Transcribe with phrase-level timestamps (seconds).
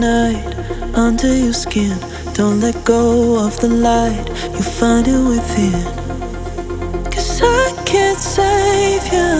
[0.00, 0.42] night
[0.96, 1.96] under your skin.
[2.32, 5.84] Don't let go of the light, you find it within.
[7.12, 9.32] Cause I can't save you.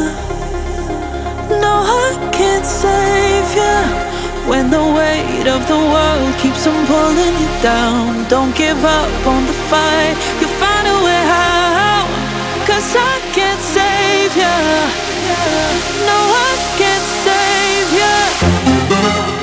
[1.65, 1.73] No,
[2.05, 3.79] I can't save you.
[4.51, 9.47] When the weight of the world keeps on pulling you down, don't give up on
[9.47, 12.09] the fight, you'll find a way out.
[12.69, 14.57] Cause I can't save you.
[16.09, 19.40] No, I can't save you.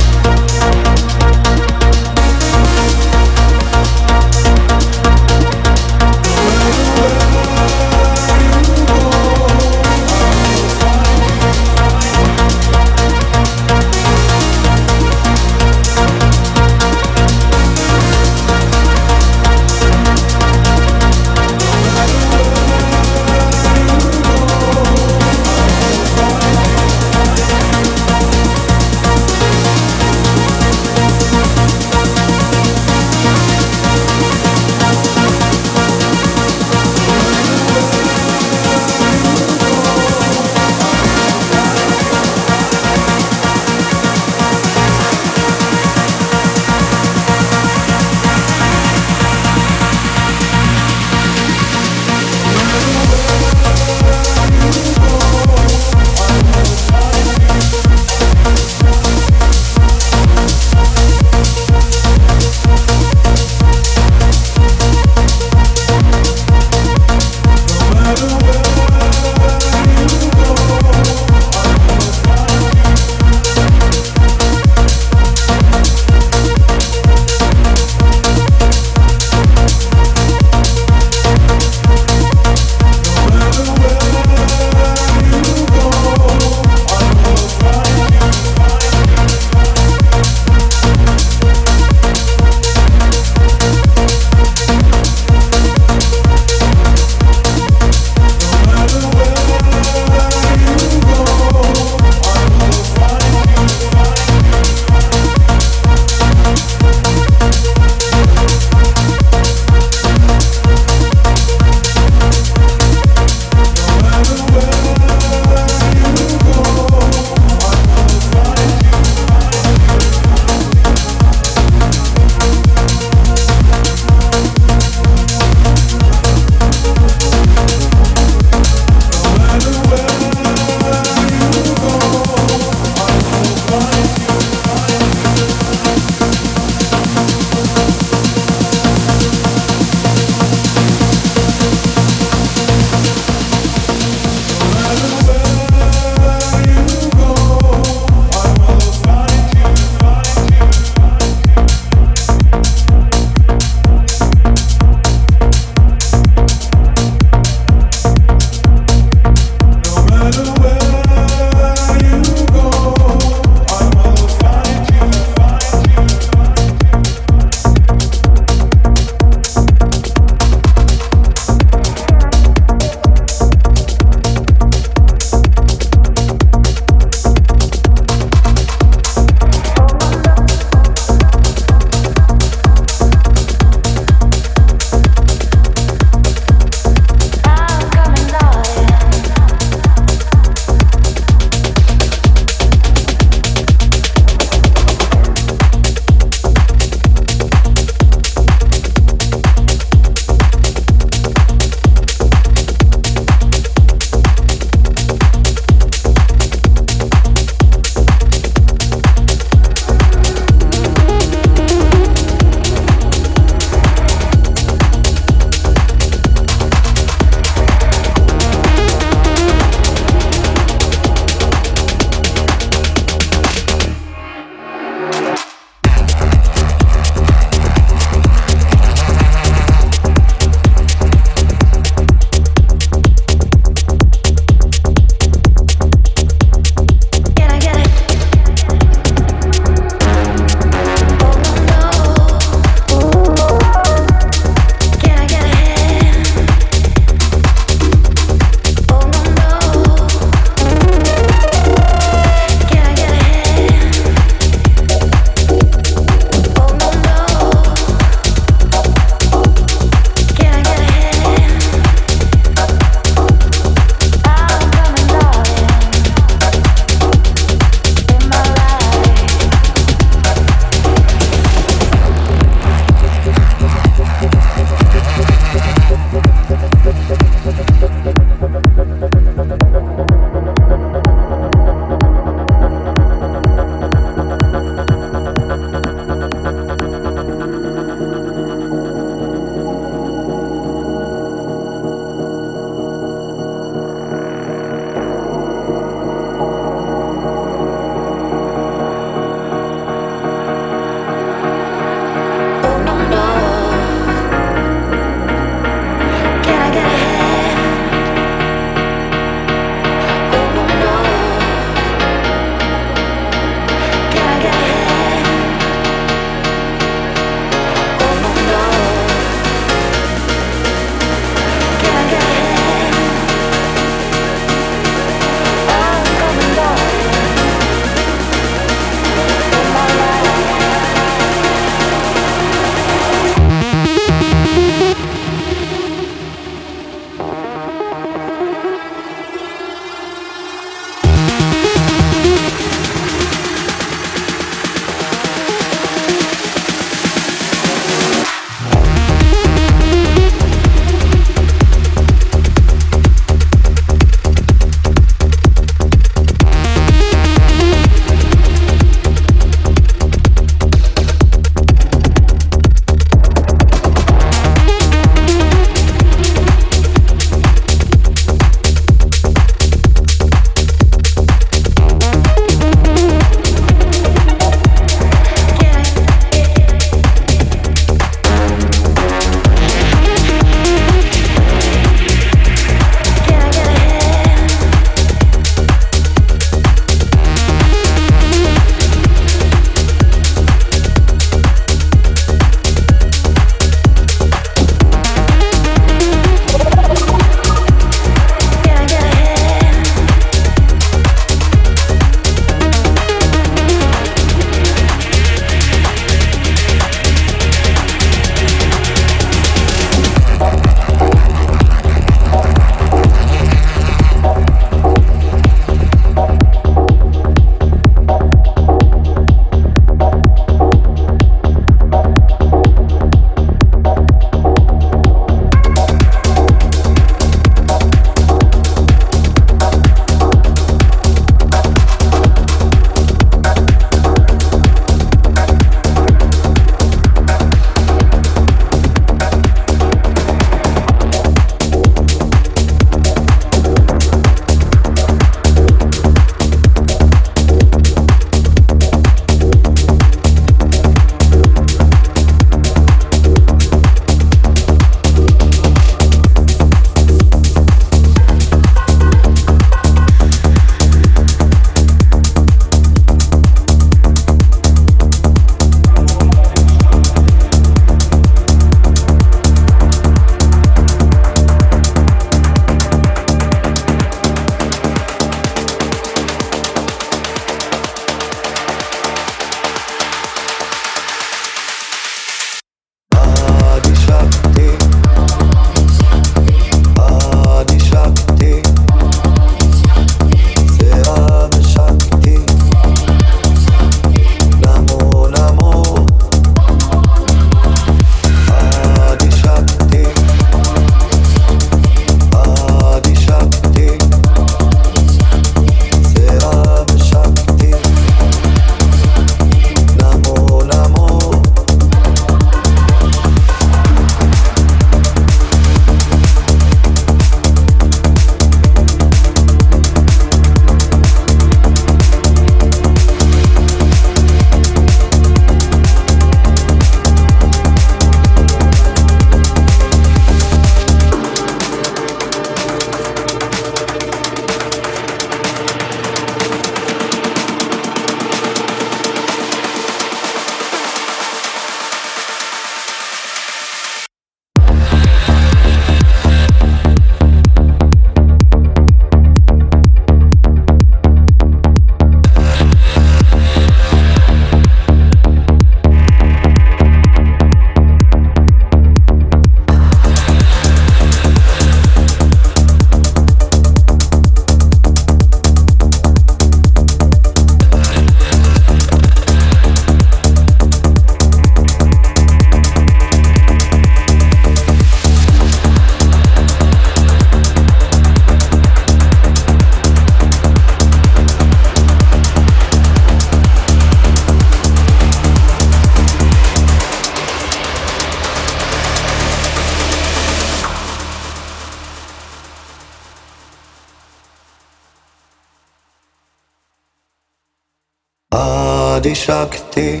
[599.18, 600.00] Shakti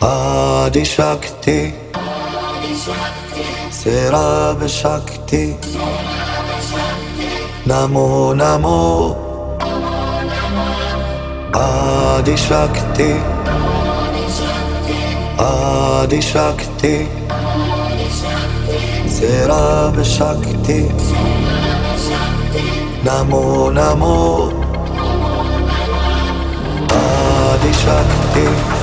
[0.00, 1.58] Adi Shakti
[3.78, 5.44] Sarab Shakti
[7.68, 8.80] Namo Namo.
[11.52, 13.10] Adi Shakti
[15.38, 16.96] Adi Shakti
[19.16, 20.80] Sarab Shakti
[23.04, 24.63] Namo Namo
[27.86, 28.73] Adi Shakti